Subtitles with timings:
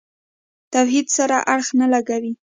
[0.73, 2.33] توحید سره اړخ نه لګوي.